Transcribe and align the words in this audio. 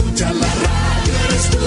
escucha 0.00 0.32
la 0.32 0.46
radio 0.46 1.14
eres 1.28 1.50
tú. 1.50 1.58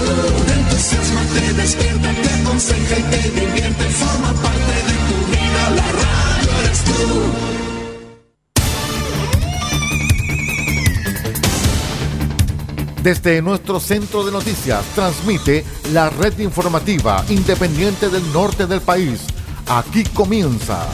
Entusiasma, 0.54 1.21
te 1.34 1.54
despierta, 1.54 2.13
te 2.21 2.29
aconseja 2.41 2.99
y 2.99 3.04
te 3.04 3.29
divierte. 3.29 3.84
Forma 3.84 4.34
parte 4.34 4.73
de 4.88 4.94
tu 5.08 5.17
vida, 5.31 5.70
la 5.75 5.91
radio 5.91 6.52
eres 6.63 6.84
tú. 6.84 6.94
Desde 13.03 13.41
nuestro 13.41 13.80
centro 13.81 14.23
de 14.23 14.31
noticias 14.31 14.86
transmite 14.95 15.66
la 15.91 16.09
red 16.09 16.39
informativa 16.39 17.25
independiente 17.30 18.09
del 18.09 18.31
norte 18.31 18.66
del 18.66 18.80
país. 18.80 19.25
Aquí 19.67 20.05
comienza 20.05 20.88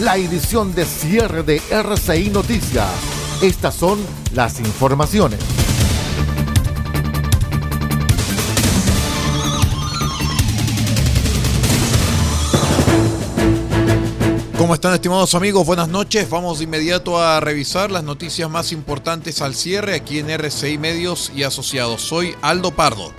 la 0.00 0.16
edición 0.16 0.74
de 0.74 0.84
cierre 0.84 1.44
de 1.44 1.62
RCI 1.70 2.30
Noticias 2.30 3.21
estas 3.42 3.74
son 3.74 3.98
las 4.34 4.60
informaciones. 4.60 5.40
¿Cómo 14.56 14.74
están 14.74 14.94
estimados 14.94 15.34
amigos? 15.34 15.66
Buenas 15.66 15.88
noches. 15.88 16.30
Vamos 16.30 16.58
de 16.58 16.64
inmediato 16.64 17.20
a 17.20 17.40
revisar 17.40 17.90
las 17.90 18.04
noticias 18.04 18.48
más 18.48 18.70
importantes 18.70 19.42
al 19.42 19.56
cierre 19.56 19.96
aquí 19.96 20.20
en 20.20 20.30
RCI 20.30 20.78
Medios 20.78 21.32
y 21.34 21.42
Asociados. 21.42 22.00
Soy 22.00 22.36
Aldo 22.42 22.70
Pardo. 22.70 23.12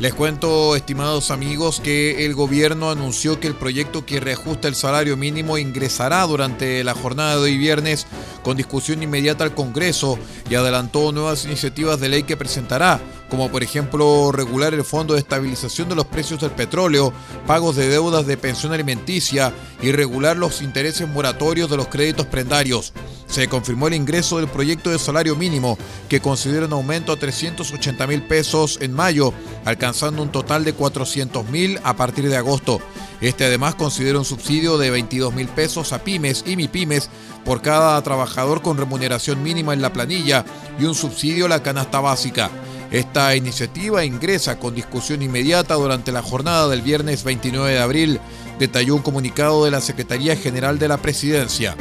Les 0.00 0.14
cuento, 0.14 0.76
estimados 0.76 1.30
amigos, 1.30 1.78
que 1.78 2.24
el 2.24 2.34
gobierno 2.34 2.90
anunció 2.90 3.38
que 3.38 3.46
el 3.46 3.54
proyecto 3.54 4.06
que 4.06 4.18
reajusta 4.18 4.66
el 4.66 4.74
salario 4.74 5.14
mínimo 5.18 5.58
ingresará 5.58 6.22
durante 6.26 6.82
la 6.84 6.94
jornada 6.94 7.36
de 7.36 7.42
hoy 7.42 7.58
viernes 7.58 8.06
con 8.42 8.56
discusión 8.56 9.02
inmediata 9.02 9.44
al 9.44 9.54
Congreso 9.54 10.18
y 10.48 10.54
adelantó 10.54 11.12
nuevas 11.12 11.44
iniciativas 11.44 12.00
de 12.00 12.08
ley 12.08 12.22
que 12.22 12.38
presentará, 12.38 12.98
como 13.30 13.50
por 13.50 13.62
ejemplo 13.62 14.32
regular 14.32 14.74
el 14.74 14.84
Fondo 14.84 15.14
de 15.14 15.20
Estabilización 15.20 15.88
de 15.88 15.94
los 15.94 16.06
Precios 16.06 16.40
del 16.40 16.50
Petróleo, 16.50 17.12
pagos 17.46 17.76
de 17.76 17.88
deudas 17.88 18.26
de 18.26 18.36
pensión 18.36 18.72
alimenticia 18.72 19.54
y 19.80 19.92
regular 19.92 20.36
los 20.36 20.60
intereses 20.60 21.08
moratorios 21.08 21.70
de 21.70 21.76
los 21.76 21.88
créditos 21.88 22.26
prendarios. 22.26 22.92
Se 23.26 23.48
confirmó 23.48 23.86
el 23.86 23.94
ingreso 23.94 24.38
del 24.38 24.48
proyecto 24.48 24.90
de 24.90 24.98
salario 24.98 25.36
mínimo, 25.36 25.78
que 26.08 26.20
considera 26.20 26.66
un 26.66 26.72
aumento 26.72 27.12
a 27.12 27.16
380 27.16 28.06
mil 28.08 28.22
pesos 28.22 28.78
en 28.82 28.92
mayo, 28.92 29.32
alcanzando 29.64 30.22
un 30.22 30.32
total 30.32 30.64
de 30.64 30.72
400 30.72 31.48
mil 31.48 31.78
a 31.84 31.94
partir 31.94 32.28
de 32.28 32.36
agosto. 32.36 32.80
Este 33.20 33.44
además 33.44 33.76
considera 33.76 34.18
un 34.18 34.24
subsidio 34.24 34.78
de 34.78 34.90
22 34.90 35.32
mil 35.32 35.46
pesos 35.46 35.92
a 35.92 36.02
pymes 36.02 36.42
y 36.44 36.56
mipymes 36.56 37.08
por 37.44 37.62
cada 37.62 38.02
trabajador 38.02 38.62
con 38.62 38.76
remuneración 38.76 39.42
mínima 39.42 39.74
en 39.74 39.82
la 39.82 39.92
planilla 39.92 40.44
y 40.78 40.84
un 40.84 40.94
subsidio 40.94 41.46
a 41.46 41.50
la 41.50 41.62
canasta 41.62 42.00
básica. 42.00 42.50
Esta 42.90 43.36
iniciativa 43.36 44.04
ingresa 44.04 44.58
con 44.58 44.74
discusión 44.74 45.22
inmediata 45.22 45.74
durante 45.74 46.10
la 46.10 46.22
jornada 46.22 46.66
del 46.68 46.82
viernes 46.82 47.22
29 47.22 47.72
de 47.72 47.78
abril, 47.78 48.20
detalló 48.58 48.96
un 48.96 49.02
comunicado 49.02 49.64
de 49.64 49.70
la 49.70 49.80
Secretaría 49.80 50.34
General 50.34 50.76
de 50.76 50.88
la 50.88 50.96
Presidencia. 50.96 51.76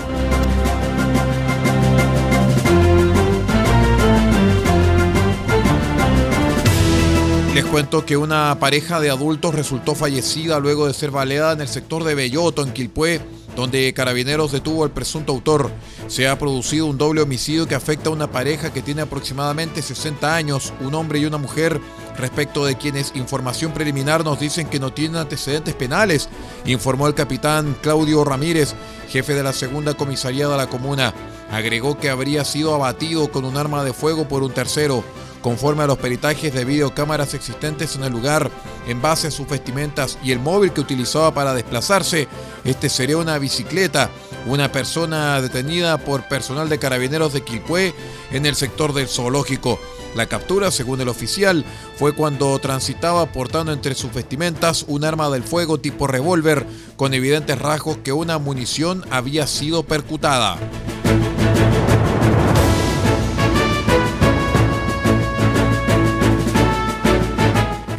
Les 7.55 7.65
cuento 7.65 8.05
que 8.05 8.15
una 8.15 8.57
pareja 8.59 8.99
de 8.99 9.09
adultos 9.09 9.55
resultó 9.55 9.95
fallecida 9.95 10.59
luego 10.59 10.85
de 10.85 10.93
ser 10.93 11.09
baleada 11.09 11.53
en 11.53 11.61
el 11.61 11.67
sector 11.67 12.03
de 12.03 12.13
Belloto, 12.13 12.61
en 12.61 12.71
Quilpué, 12.71 13.19
donde 13.59 13.93
Carabineros 13.93 14.51
detuvo 14.51 14.83
al 14.83 14.91
presunto 14.91 15.33
autor. 15.33 15.69
Se 16.07 16.27
ha 16.27 16.39
producido 16.39 16.85
un 16.85 16.97
doble 16.97 17.21
homicidio 17.21 17.67
que 17.67 17.75
afecta 17.75 18.09
a 18.09 18.13
una 18.13 18.31
pareja 18.31 18.71
que 18.71 18.81
tiene 18.81 19.01
aproximadamente 19.01 19.81
60 19.81 20.33
años, 20.33 20.73
un 20.79 20.95
hombre 20.95 21.19
y 21.19 21.25
una 21.25 21.37
mujer, 21.37 21.79
respecto 22.17 22.65
de 22.65 22.75
quienes 22.75 23.11
información 23.15 23.73
preliminar 23.73 24.23
nos 24.23 24.39
dicen 24.39 24.67
que 24.67 24.79
no 24.79 24.93
tienen 24.93 25.17
antecedentes 25.17 25.75
penales, 25.75 26.29
informó 26.65 27.07
el 27.07 27.15
capitán 27.15 27.75
Claudio 27.81 28.23
Ramírez, 28.23 28.75
jefe 29.09 29.33
de 29.33 29.43
la 29.43 29.53
segunda 29.53 29.93
comisaría 29.93 30.47
de 30.47 30.57
la 30.57 30.67
comuna. 30.67 31.13
Agregó 31.51 31.97
que 31.97 32.09
habría 32.09 32.45
sido 32.45 32.73
abatido 32.73 33.29
con 33.31 33.43
un 33.43 33.57
arma 33.57 33.83
de 33.83 33.93
fuego 33.93 34.27
por 34.27 34.43
un 34.43 34.53
tercero. 34.53 35.03
Conforme 35.41 35.83
a 35.83 35.87
los 35.87 35.97
peritajes 35.97 36.53
de 36.53 36.65
videocámaras 36.65 37.33
existentes 37.33 37.95
en 37.95 38.03
el 38.03 38.11
lugar, 38.11 38.51
en 38.87 39.01
base 39.01 39.27
a 39.27 39.31
sus 39.31 39.47
vestimentas 39.47 40.17
y 40.21 40.31
el 40.31 40.39
móvil 40.39 40.73
que 40.73 40.81
utilizaba 40.81 41.33
para 41.33 41.53
desplazarse, 41.53 42.27
este 42.65 42.89
sería 42.89 43.17
una 43.17 43.37
bicicleta, 43.37 44.09
una 44.47 44.71
persona 44.71 45.41
detenida 45.41 45.97
por 45.97 46.27
personal 46.27 46.67
de 46.67 46.77
carabineros 46.77 47.31
de 47.31 47.41
Quilpué 47.41 47.93
en 48.31 48.45
el 48.45 48.55
sector 48.55 48.93
del 48.93 49.07
zoológico. 49.07 49.79
La 50.15 50.25
captura, 50.25 50.71
según 50.71 50.99
el 51.01 51.07
oficial, 51.07 51.63
fue 51.95 52.13
cuando 52.13 52.57
transitaba 52.59 53.27
portando 53.27 53.71
entre 53.71 53.95
sus 53.95 54.13
vestimentas 54.13 54.83
un 54.87 55.05
arma 55.05 55.29
del 55.29 55.43
fuego 55.43 55.79
tipo 55.79 56.07
revólver 56.07 56.65
con 56.97 57.13
evidentes 57.13 57.59
rasgos 57.59 57.97
que 57.97 58.11
una 58.11 58.39
munición 58.39 59.05
había 59.11 59.47
sido 59.47 59.83
percutada. 59.83 60.57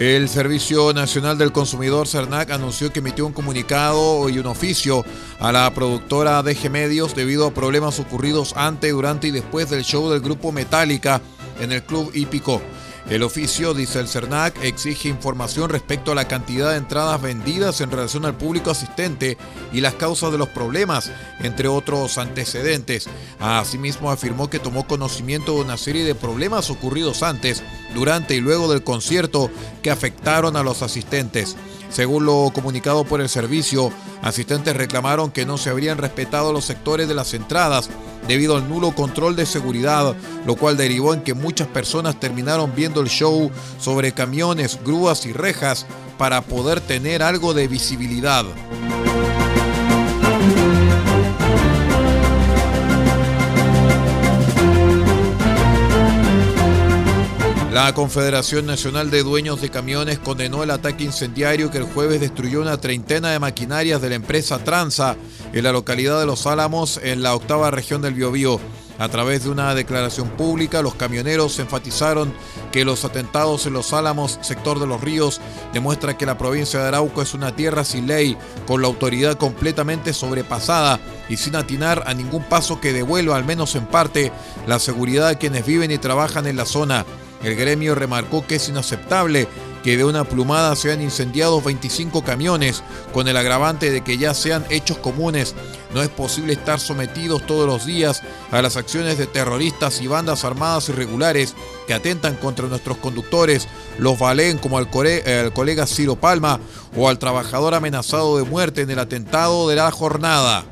El 0.01 0.31
Servicio 0.31 0.95
Nacional 0.95 1.37
del 1.37 1.53
Consumidor 1.53 2.09
CERNAC 2.09 2.53
anunció 2.53 2.91
que 2.91 3.01
emitió 3.01 3.27
un 3.27 3.35
comunicado 3.35 4.31
y 4.31 4.39
un 4.39 4.47
oficio 4.47 5.05
a 5.39 5.53
la 5.53 5.71
productora 5.75 6.43
DG 6.43 6.71
Medios 6.71 7.15
debido 7.15 7.47
a 7.47 7.53
problemas 7.53 8.01
ocurridos 8.01 8.55
antes, 8.57 8.93
durante 8.93 9.27
y 9.27 9.31
después 9.31 9.69
del 9.69 9.85
show 9.85 10.09
del 10.09 10.23
grupo 10.23 10.53
Metallica 10.53 11.21
en 11.61 11.73
el 11.73 11.83
Club 11.83 12.13
Hípico. 12.15 12.63
El 13.11 13.25
oficio, 13.25 13.75
dice 13.75 13.99
el 13.99 14.07
CERNAC, 14.07 14.63
exige 14.63 15.09
información 15.09 15.69
respecto 15.69 16.13
a 16.13 16.15
la 16.15 16.29
cantidad 16.29 16.71
de 16.71 16.77
entradas 16.77 17.21
vendidas 17.21 17.81
en 17.81 17.91
relación 17.91 18.25
al 18.25 18.37
público 18.37 18.71
asistente 18.71 19.37
y 19.73 19.81
las 19.81 19.95
causas 19.95 20.31
de 20.31 20.39
los 20.39 20.49
problemas, 20.49 21.11
entre 21.41 21.67
otros 21.67 22.19
antecedentes. 22.19 23.09
Asimismo, 23.41 24.13
afirmó 24.13 24.49
que 24.49 24.61
tomó 24.61 24.87
conocimiento 24.87 25.55
de 25.55 25.63
una 25.63 25.77
serie 25.77 26.05
de 26.05 26.15
problemas 26.15 26.71
ocurridos 26.71 27.25
antes, 27.25 27.65
durante 27.97 28.37
y 28.37 28.41
luego 28.41 28.71
del 28.71 28.85
concierto 28.85 29.51
que 29.83 29.91
afectaron 29.91 30.57
a 30.57 30.63
los 30.63 30.83
asistentes. 30.83 31.57
Según 31.91 32.25
lo 32.25 32.53
comunicado 32.55 33.03
por 33.03 33.21
el 33.21 33.29
servicio, 33.29 33.93
asistentes 34.23 34.77
reclamaron 34.77 35.33
que 35.33 35.45
no 35.45 35.59
se 35.59 35.71
habrían 35.71 35.99
respetado 35.99 36.53
los 36.53 36.65
sectores 36.65 37.09
de 37.09 37.15
las 37.15 37.35
entradas 37.35 37.91
debido 38.27 38.57
al 38.57 38.69
nulo 38.69 38.93
control 38.93 39.37
de 39.37 39.47
seguridad, 39.47 40.15
lo 40.47 40.57
cual 40.57 40.77
derivó 40.77 41.15
en 41.15 41.23
que 41.23 41.35
muchas 41.35 41.69
personas 41.69 42.19
terminaron 42.19 42.73
viendo 42.75 43.01
el 43.01 43.09
show 43.09 43.51
sobre 43.79 44.13
camiones, 44.13 44.79
grúas 44.85 45.27
y 45.27 45.33
rejas 45.33 45.87
para 46.19 46.43
poder 46.43 46.81
tener 46.81 47.23
algo 47.23 47.55
de 47.55 47.69
visibilidad. 47.69 48.45
La 57.73 57.95
Confederación 57.95 58.67
Nacional 58.67 59.13
de 59.13 59.23
Dueños 59.23 59.61
de 59.61 59.71
Camiones 59.71 60.19
condenó 60.19 60.65
el 60.65 60.73
ataque 60.73 61.05
incendiario 61.05 61.71
que 61.71 61.79
el 61.79 61.85
jueves 61.85 62.21
destruyó 62.21 62.63
una 62.63 62.81
treintena 62.81 63.31
de 63.31 63.39
maquinarias 63.39 64.03
de 64.03 64.09
la 64.09 64.17
empresa 64.17 64.59
Transa 64.65 65.17
en 65.53 65.63
la 65.63 65.71
localidad 65.71 66.19
de 66.19 66.27
Los 66.27 66.49
Álamos, 66.49 66.99
en 67.01 67.23
la 67.23 67.33
octava 67.33 67.71
región 67.71 68.03
del 68.03 68.15
Biobío. 68.15 68.59
A 68.99 69.09
través 69.09 69.45
de 69.45 69.51
una 69.51 69.73
declaración 69.77 70.31
pública, 70.31 70.83
los 70.83 70.97
camioneros 70.97 71.61
enfatizaron 71.61 72.35
que 72.73 72.85
los 72.85 73.05
atentados 73.05 73.65
en 73.67 73.73
Los 73.73 73.93
Álamos, 73.93 74.41
sector 74.43 74.81
de 74.81 74.89
los 74.89 75.01
ríos, 75.01 75.41
demuestra 75.73 76.19
que 76.19 76.27
la 76.27 76.37
provincia 76.37 76.81
de 76.81 76.89
Arauco 76.89 77.23
es 77.23 77.35
una 77.35 77.55
tierra 77.55 77.85
sin 77.85 78.09
ley, 78.09 78.37
con 78.67 78.83
la 78.83 78.89
autoridad 78.89 79.39
completamente 79.39 80.13
sobrepasada 80.13 80.99
y 81.29 81.37
sin 81.37 81.55
atinar 81.55 82.03
a 82.09 82.15
ningún 82.15 82.43
paso 82.43 82.81
que 82.81 82.93
devuelva, 82.93 83.37
al 83.37 83.45
menos 83.45 83.77
en 83.77 83.87
parte, 83.87 84.33
la 84.67 84.81
seguridad 84.81 85.29
de 85.29 85.39
quienes 85.39 85.65
viven 85.65 85.93
y 85.93 85.99
trabajan 85.99 86.49
en 86.49 86.57
la 86.57 86.67
zona. 86.67 87.07
El 87.43 87.57
gremio 87.57 87.95
remarcó 87.95 88.47
que 88.47 88.57
es 88.57 88.69
inaceptable 88.69 89.49
que 89.83 89.97
de 89.97 90.05
una 90.05 90.25
plumada 90.25 90.77
sean 90.77 91.01
incendiados 91.01 91.65
25 91.65 92.23
camiones, 92.23 92.83
con 93.13 93.29
el 93.29 93.37
agravante 93.37 93.91
de 93.91 94.03
que 94.03 94.19
ya 94.19 94.35
sean 94.35 94.65
hechos 94.69 94.99
comunes. 94.99 95.55
No 95.95 96.03
es 96.03 96.09
posible 96.09 96.53
estar 96.53 96.79
sometidos 96.79 97.47
todos 97.47 97.67
los 97.67 97.87
días 97.87 98.23
a 98.51 98.63
las 98.63 98.77
acciones 98.77 99.19
de 99.19 99.27
terroristas 99.27 100.01
y 100.01 100.07
bandas 100.07 100.45
armadas 100.45 100.89
irregulares 100.89 101.55
que 101.87 101.95
atentan 101.95 102.37
contra 102.37 102.67
nuestros 102.67 102.99
conductores, 102.99 103.67
los 103.99 104.19
valen 104.19 104.59
como 104.59 104.79
al, 104.79 104.89
colega 104.91 105.87
Ciro 105.87 106.17
Palma 106.17 106.61
o 106.97 107.09
al 107.09 107.19
trabajador 107.19 107.75
amenazado 107.75 108.37
de 108.37 108.45
muerte 108.45 108.83
en 108.83 108.91
el 108.91 108.99
atentado 108.99 109.69
de 109.69 109.77
la 109.77 109.91
jornada. 109.91 110.65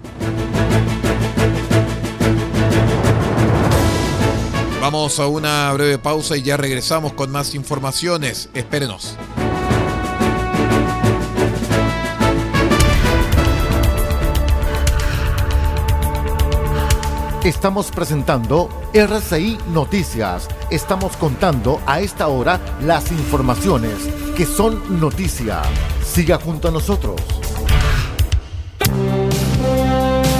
Vamos 4.90 5.20
a 5.20 5.26
una 5.26 5.70
breve 5.74 5.98
pausa 5.98 6.34
y 6.34 6.40
ya 6.40 6.56
regresamos 6.56 7.12
con 7.12 7.30
más 7.30 7.54
informaciones. 7.54 8.48
Espérenos. 8.54 9.18
Estamos 17.44 17.90
presentando 17.90 18.70
RCI 18.94 19.58
Noticias. 19.74 20.48
Estamos 20.70 21.18
contando 21.18 21.82
a 21.84 22.00
esta 22.00 22.28
hora 22.28 22.58
las 22.80 23.12
informaciones 23.12 23.92
que 24.34 24.46
son 24.46 24.98
noticia. 24.98 25.60
Siga 26.02 26.38
junto 26.38 26.68
a 26.68 26.70
nosotros. 26.70 27.20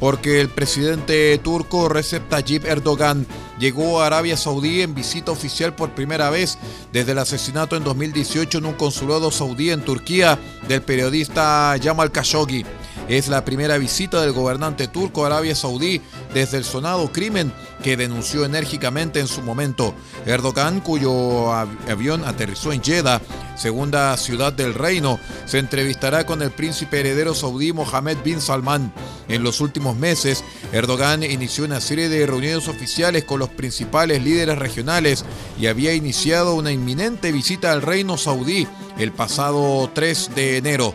porque 0.00 0.40
el 0.40 0.48
presidente 0.48 1.36
turco 1.38 1.88
Recep 1.88 2.28
Tayyip 2.28 2.64
Erdogan 2.64 3.26
llegó 3.58 4.00
a 4.00 4.06
Arabia 4.06 4.36
Saudí 4.36 4.82
en 4.82 4.94
visita 4.94 5.32
oficial 5.32 5.74
por 5.74 5.94
primera 5.94 6.30
vez 6.30 6.58
desde 6.92 7.12
el 7.12 7.18
asesinato 7.18 7.76
en 7.76 7.84
2018 7.84 8.58
en 8.58 8.66
un 8.66 8.74
consulado 8.74 9.30
saudí 9.30 9.70
en 9.70 9.84
Turquía 9.84 10.38
del 10.68 10.82
periodista 10.82 11.76
Jamal 11.82 12.10
Khashoggi. 12.12 12.64
Es 13.08 13.28
la 13.28 13.44
primera 13.44 13.76
visita 13.76 14.22
del 14.22 14.32
gobernante 14.32 14.88
turco 14.88 15.24
a 15.24 15.26
Arabia 15.26 15.54
Saudí 15.54 16.00
desde 16.32 16.56
el 16.56 16.64
sonado 16.64 17.12
crimen 17.12 17.52
que 17.82 17.98
denunció 17.98 18.46
enérgicamente 18.46 19.20
en 19.20 19.28
su 19.28 19.42
momento. 19.42 19.94
Erdogan, 20.24 20.80
cuyo 20.80 21.52
avión 21.52 22.24
aterrizó 22.24 22.72
en 22.72 22.82
Jeddah, 22.82 23.20
segunda 23.56 24.16
ciudad 24.16 24.54
del 24.54 24.72
reino, 24.72 25.20
se 25.44 25.58
entrevistará 25.58 26.24
con 26.24 26.40
el 26.40 26.50
príncipe 26.50 27.00
heredero 27.00 27.34
saudí 27.34 27.74
Mohammed 27.74 28.16
bin 28.24 28.40
Salman. 28.40 28.90
En 29.28 29.42
los 29.42 29.60
últimos 29.60 29.96
meses, 29.96 30.42
Erdogan 30.72 31.22
inició 31.22 31.66
una 31.66 31.82
serie 31.82 32.08
de 32.08 32.26
reuniones 32.26 32.68
oficiales 32.68 33.24
con 33.24 33.38
los 33.38 33.50
principales 33.50 34.22
líderes 34.22 34.58
regionales 34.58 35.26
y 35.60 35.66
había 35.66 35.92
iniciado 35.92 36.54
una 36.54 36.72
inminente 36.72 37.32
visita 37.32 37.72
al 37.72 37.82
reino 37.82 38.16
saudí 38.16 38.66
el 38.98 39.12
pasado 39.12 39.90
3 39.92 40.30
de 40.34 40.56
enero. 40.56 40.94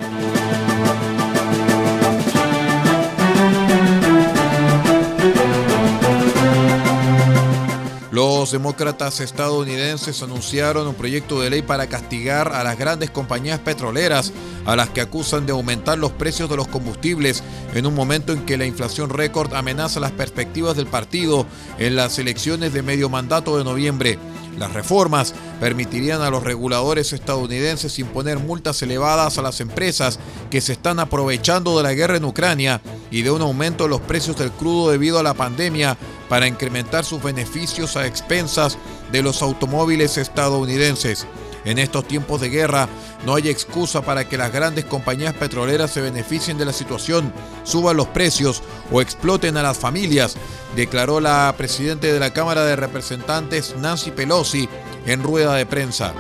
Los 8.40 8.52
demócratas 8.52 9.20
estadounidenses 9.20 10.24
anunciaron 10.24 10.88
un 10.88 10.96
proyecto 10.96 11.42
de 11.42 11.50
ley 11.50 11.62
para 11.62 11.88
castigar 11.88 12.54
a 12.54 12.64
las 12.64 12.80
grandes 12.80 13.10
compañías 13.10 13.60
petroleras, 13.60 14.32
a 14.66 14.78
las 14.78 14.92
que 14.92 15.02
acusan 15.02 15.46
de 15.46 15.52
aumentar 15.52 15.98
los 15.98 16.14
precios 16.14 16.50
de 16.50 16.56
los 16.56 16.70
combustibles 16.70 17.44
en 17.74 17.86
un 17.86 17.94
momento 17.94 18.32
en 18.32 18.46
que 18.46 18.56
la 18.56 18.66
inflación 18.66 19.10
récord 19.10 19.54
amenaza 19.54 20.00
las 20.00 20.14
perspectivas 20.14 20.78
del 20.78 20.88
partido 20.88 21.46
en 21.80 21.98
las 21.98 22.18
elecciones 22.18 22.72
de 22.72 22.82
medio 22.82 23.10
mandato 23.10 23.58
de 23.58 23.66
noviembre. 23.66 24.18
Las 24.60 24.74
reformas 24.74 25.34
permitirían 25.62 26.22
a 26.22 26.30
los 26.30 26.44
reguladores 26.44 27.14
estadounidenses 27.14 27.98
imponer 27.98 28.40
multas 28.40 28.82
elevadas 28.82 29.38
a 29.38 29.42
las 29.42 29.62
empresas 29.62 30.20
que 30.52 30.60
se 30.60 30.74
están 30.74 31.00
aprovechando 31.00 31.78
de 31.78 31.84
la 31.84 31.94
guerra 31.94 32.18
en 32.18 32.26
Ucrania 32.26 32.82
y 33.10 33.22
de 33.22 33.32
un 33.32 33.42
aumento 33.42 33.86
de 33.86 33.92
los 33.92 34.02
precios 34.02 34.38
del 34.38 34.52
crudo 34.52 34.92
debido 34.92 35.18
a 35.18 35.24
la 35.24 35.34
pandemia 35.34 35.98
para 36.28 36.46
incrementar 36.46 37.06
sus 37.06 37.24
beneficios 37.24 37.96
a 37.96 38.06
expensas 38.06 38.78
de 39.14 39.24
los 39.24 39.42
automóviles 39.42 40.18
estadounidenses. 40.18 41.26
En 41.70 41.78
estos 41.78 42.08
tiempos 42.08 42.42
de 42.42 42.50
guerra 42.50 42.90
no 43.28 43.36
hay 43.36 43.48
excusa 43.48 44.02
para 44.02 44.28
que 44.28 44.40
las 44.40 44.52
grandes 44.52 44.86
compañías 44.86 45.36
petroleras 45.36 45.92
se 45.92 46.02
beneficien 46.02 46.58
de 46.58 46.66
la 46.66 46.74
situación, 46.74 47.32
suban 47.64 47.96
los 47.96 48.08
precios 48.08 48.64
o 48.92 49.02
exploten 49.02 49.56
a 49.56 49.62
las 49.62 49.78
familias, 49.78 50.36
declaró 50.76 51.20
la 51.20 51.54
presidenta 51.56 52.08
de 52.08 52.20
la 52.20 52.34
Cámara 52.34 52.66
de 52.66 52.76
Representantes 52.76 53.76
Nancy 53.78 54.10
Pelosi 54.10 54.68
en 55.06 55.22
rueda 55.22 55.54
de 55.54 55.68
prensa. 55.68 56.16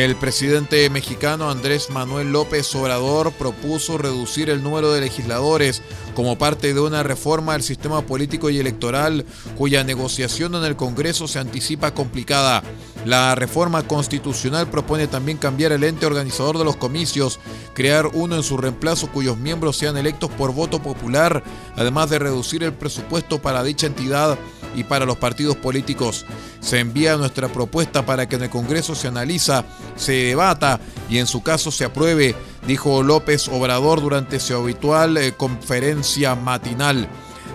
El 0.00 0.16
presidente 0.16 0.88
mexicano 0.88 1.50
Andrés 1.50 1.90
Manuel 1.90 2.32
López 2.32 2.74
Obrador 2.74 3.32
propuso 3.32 3.98
reducir 3.98 4.48
el 4.48 4.62
número 4.62 4.94
de 4.94 5.02
legisladores 5.02 5.82
como 6.14 6.38
parte 6.38 6.72
de 6.72 6.80
una 6.80 7.02
reforma 7.02 7.52
del 7.52 7.62
sistema 7.62 8.00
político 8.00 8.48
y 8.48 8.58
electoral 8.58 9.26
cuya 9.58 9.84
negociación 9.84 10.54
en 10.54 10.64
el 10.64 10.74
Congreso 10.74 11.28
se 11.28 11.38
anticipa 11.38 11.92
complicada. 11.92 12.62
La 13.04 13.34
reforma 13.34 13.82
constitucional 13.86 14.70
propone 14.70 15.06
también 15.06 15.36
cambiar 15.36 15.72
el 15.72 15.84
ente 15.84 16.06
organizador 16.06 16.56
de 16.56 16.64
los 16.64 16.76
comicios, 16.76 17.38
crear 17.74 18.06
uno 18.06 18.36
en 18.36 18.42
su 18.42 18.56
reemplazo 18.56 19.12
cuyos 19.12 19.36
miembros 19.36 19.76
sean 19.76 19.98
electos 19.98 20.30
por 20.30 20.54
voto 20.54 20.82
popular, 20.82 21.44
además 21.76 22.08
de 22.08 22.20
reducir 22.20 22.64
el 22.64 22.72
presupuesto 22.72 23.42
para 23.42 23.62
dicha 23.62 23.86
entidad 23.86 24.38
y 24.74 24.84
para 24.84 25.04
los 25.04 25.18
partidos 25.18 25.56
políticos. 25.56 26.24
Se 26.60 26.78
envía 26.78 27.16
nuestra 27.16 27.48
propuesta 27.48 28.04
para 28.04 28.28
que 28.28 28.36
en 28.36 28.42
el 28.42 28.50
Congreso 28.50 28.94
se 28.94 29.08
analiza, 29.08 29.64
se 29.96 30.12
debata 30.12 30.80
y 31.08 31.18
en 31.18 31.26
su 31.26 31.42
caso 31.42 31.70
se 31.70 31.84
apruebe, 31.84 32.34
dijo 32.66 33.02
López 33.02 33.48
Obrador 33.48 34.00
durante 34.00 34.38
su 34.40 34.54
habitual 34.54 35.16
eh, 35.16 35.32
conferencia 35.32 36.34
matinal. 36.34 37.08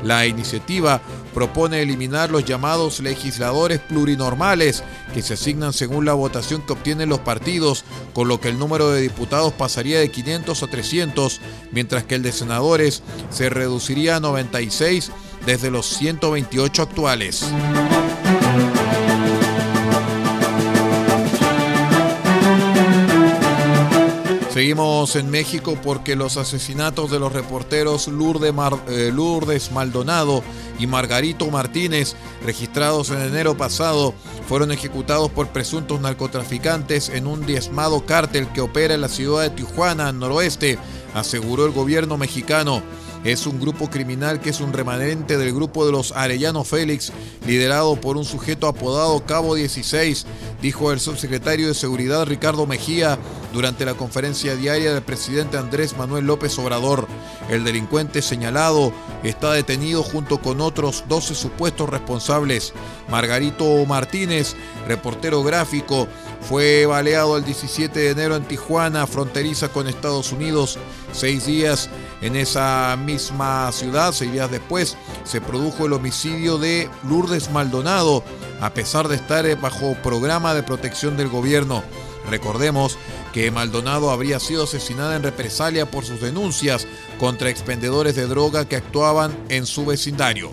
La 0.04 0.26
iniciativa 0.28 1.02
propone 1.34 1.82
eliminar 1.82 2.30
los 2.30 2.46
llamados 2.46 3.00
legisladores 3.00 3.80
plurinormales 3.80 4.84
que 5.14 5.22
se 5.22 5.34
asignan 5.34 5.74
según 5.74 6.06
la 6.06 6.14
votación 6.14 6.62
que 6.62 6.74
obtienen 6.74 7.10
los 7.10 7.20
partidos, 7.20 7.84
con 8.14 8.28
lo 8.28 8.40
que 8.40 8.50
el 8.50 8.60
número 8.60 8.92
de 8.92 9.02
diputados 9.02 9.54
pasaría 9.54 10.00
de 10.00 10.12
500 10.12 10.64
a 10.64 10.68
300, 10.68 11.42
mientras 11.72 12.04
que 12.04 12.16
el 12.16 12.24
de 12.24 12.32
senadores 12.32 13.04
se 13.30 13.50
reduciría 13.50 14.18
a 14.18 14.20
96 14.20 15.12
desde 15.46 15.72
los 15.72 15.88
128 15.88 16.82
actuales. 16.82 17.46
Seguimos 24.66 25.16
en 25.16 25.30
México 25.30 25.78
porque 25.84 26.16
los 26.16 26.38
asesinatos 26.38 27.12
de 27.12 27.20
los 27.20 27.32
reporteros 27.32 28.08
eh, 28.08 29.12
Lourdes, 29.14 29.72
Maldonado 29.72 30.42
y 30.80 30.88
Margarito 30.88 31.52
Martínez, 31.52 32.16
registrados 32.44 33.12
en 33.12 33.22
enero 33.22 33.56
pasado, 33.56 34.16
fueron 34.50 34.72
ejecutados 34.72 35.30
por 35.30 35.50
presuntos 35.50 36.02
narcotraficantes 36.02 37.10
en 37.10 37.28
un 37.28 37.46
diezmado 37.46 38.08
cártel 38.08 38.48
que 38.54 38.62
opera 38.62 38.96
en 38.96 39.02
la 39.02 39.08
ciudad 39.08 39.44
de 39.44 39.52
Tijuana, 39.52 40.12
noroeste, 40.12 40.80
aseguró 41.14 41.68
el 41.68 41.72
gobierno 41.72 42.18
mexicano. 42.18 42.82
Es 43.24 43.48
un 43.48 43.60
grupo 43.60 43.90
criminal 43.90 44.40
que 44.40 44.52
es 44.52 44.62
un 44.62 44.72
remanente 44.72 45.38
del 45.40 45.52
grupo 45.52 45.86
de 45.86 45.92
los 45.92 46.12
Arellano 46.12 46.64
Félix, 46.64 47.12
liderado 47.48 48.00
por 48.00 48.18
un 48.18 48.26
sujeto 48.26 48.68
apodado 48.68 49.26
Cabo 49.26 49.56
16, 49.56 50.28
dijo 50.62 50.92
el 50.92 51.00
subsecretario 51.00 51.68
de 51.68 51.74
Seguridad 51.74 52.26
Ricardo 52.26 52.68
Mejía 52.68 53.18
durante 53.56 53.86
la 53.86 53.94
conferencia 53.94 54.58
diaria 54.58 54.94
del 54.94 55.02
presidente 55.02 55.58
Andrés 55.58 55.96
Manuel 55.98 56.26
López 56.26 56.60
Obrador. 56.60 57.08
El 57.50 57.64
delincuente 57.64 58.22
señalado 58.22 58.92
está 59.24 59.54
detenido 59.54 60.04
junto 60.04 60.40
con 60.40 60.60
otros 60.60 61.06
12 61.08 61.34
supuestos 61.36 61.90
responsables. 61.90 62.74
Margarito 63.08 63.86
Martínez, 63.86 64.58
reportero 64.90 65.42
gráfico, 65.42 66.10
fue 66.42 66.86
baleado 66.86 67.38
el 67.38 67.46
17 67.46 67.98
de 67.98 68.10
enero 68.10 68.36
en 68.36 68.44
Tijuana, 68.44 69.08
fronteriza 69.08 69.70
con 69.70 69.88
Estados 69.88 70.34
Unidos. 70.34 70.78
Seis 71.14 71.46
días 71.46 71.90
en 72.22 72.36
esa 72.36 72.98
misma 72.98 73.72
ciudad, 73.72 74.12
seis 74.12 74.34
días 74.34 74.52
después, 74.52 74.98
se 75.24 75.40
produjo 75.40 75.86
el 75.86 75.94
homicidio 75.94 76.58
de 76.58 76.90
Lourdes 77.08 77.50
Maldonado, 77.52 78.22
a 78.60 78.74
pesar 78.74 79.08
de 79.08 79.16
estar 79.16 79.46
bajo 79.62 79.96
programa 80.04 80.54
de 80.54 80.64
protección 80.64 81.16
del 81.16 81.30
gobierno. 81.30 81.84
Recordemos 82.30 82.98
que 83.34 83.52
Maldonado 83.52 84.12
habría 84.12 84.40
sido 84.40 84.64
asesinada 84.64 85.16
en 85.16 85.24
represalia 85.24 85.90
por 85.90 86.06
sus 86.06 86.22
denuncias 86.22 86.88
contra 87.20 87.50
expendedores 87.50 88.16
de 88.16 88.28
droga 88.28 88.68
que 88.68 88.76
actuaban 88.76 89.36
en 89.50 89.66
su 89.66 89.86
vecindario. 89.86 90.52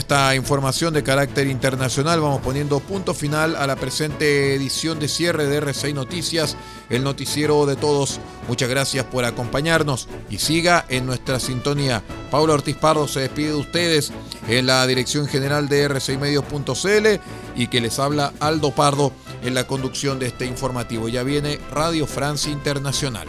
Esta 0.00 0.34
información 0.34 0.94
de 0.94 1.02
carácter 1.02 1.46
internacional 1.46 2.20
vamos 2.20 2.40
poniendo 2.40 2.80
punto 2.80 3.12
final 3.12 3.54
a 3.54 3.66
la 3.66 3.76
presente 3.76 4.54
edición 4.54 4.98
de 4.98 5.08
cierre 5.08 5.46
de 5.46 5.62
R6 5.62 5.94
Noticias, 5.94 6.56
el 6.88 7.04
noticiero 7.04 7.66
de 7.66 7.76
todos. 7.76 8.18
Muchas 8.48 8.70
gracias 8.70 9.04
por 9.04 9.26
acompañarnos 9.26 10.08
y 10.30 10.38
siga 10.38 10.86
en 10.88 11.04
nuestra 11.04 11.38
sintonía. 11.38 12.02
Pablo 12.30 12.54
Ortiz 12.54 12.76
Pardo 12.76 13.08
se 13.08 13.20
despide 13.20 13.48
de 13.48 13.56
ustedes 13.56 14.10
en 14.48 14.66
la 14.66 14.86
dirección 14.86 15.26
general 15.26 15.68
de 15.68 15.88
r6medios.cl 15.88 17.60
y 17.60 17.66
que 17.66 17.80
les 17.82 17.98
habla 17.98 18.32
Aldo 18.40 18.74
Pardo 18.74 19.12
en 19.42 19.52
la 19.54 19.66
conducción 19.66 20.18
de 20.18 20.28
este 20.28 20.46
informativo. 20.46 21.08
Ya 21.08 21.22
viene 21.22 21.60
Radio 21.70 22.06
Francia 22.06 22.50
Internacional. 22.50 23.28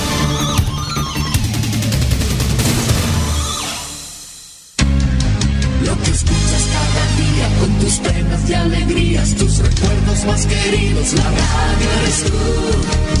Tus 9.41 9.57
recuerdos 9.57 10.25
más 10.25 10.45
queridos, 10.45 11.13
la 11.13 11.23
radio 11.23 11.89
eres 11.99 12.23
tú. 12.25 13.20